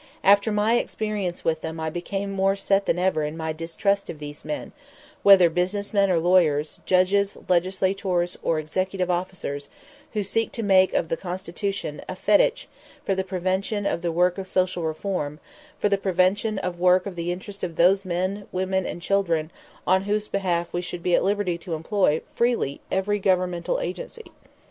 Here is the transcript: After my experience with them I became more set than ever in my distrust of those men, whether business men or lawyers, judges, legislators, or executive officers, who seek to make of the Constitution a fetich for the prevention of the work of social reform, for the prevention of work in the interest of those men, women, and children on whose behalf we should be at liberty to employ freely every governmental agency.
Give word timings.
After 0.23 0.51
my 0.51 0.79
experience 0.79 1.45
with 1.45 1.61
them 1.61 1.79
I 1.79 1.91
became 1.91 2.31
more 2.31 2.55
set 2.55 2.87
than 2.87 2.97
ever 2.97 3.23
in 3.23 3.37
my 3.37 3.53
distrust 3.53 4.09
of 4.09 4.17
those 4.17 4.43
men, 4.43 4.71
whether 5.21 5.47
business 5.47 5.93
men 5.93 6.09
or 6.09 6.17
lawyers, 6.17 6.79
judges, 6.87 7.37
legislators, 7.47 8.35
or 8.41 8.57
executive 8.57 9.11
officers, 9.11 9.69
who 10.13 10.23
seek 10.23 10.51
to 10.53 10.63
make 10.63 10.91
of 10.95 11.09
the 11.09 11.17
Constitution 11.17 12.01
a 12.09 12.15
fetich 12.15 12.67
for 13.05 13.13
the 13.13 13.23
prevention 13.23 13.85
of 13.85 14.01
the 14.01 14.11
work 14.11 14.39
of 14.39 14.47
social 14.47 14.81
reform, 14.81 15.39
for 15.77 15.87
the 15.87 15.99
prevention 15.99 16.57
of 16.57 16.79
work 16.79 17.05
in 17.05 17.13
the 17.13 17.31
interest 17.31 17.63
of 17.63 17.75
those 17.75 18.03
men, 18.03 18.47
women, 18.51 18.87
and 18.87 19.03
children 19.03 19.51
on 19.85 20.05
whose 20.05 20.27
behalf 20.27 20.73
we 20.73 20.81
should 20.81 21.03
be 21.03 21.13
at 21.13 21.21
liberty 21.23 21.59
to 21.59 21.75
employ 21.75 22.21
freely 22.33 22.81
every 22.91 23.19
governmental 23.19 23.79
agency. 23.79 24.31